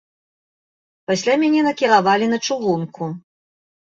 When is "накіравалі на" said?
1.69-2.39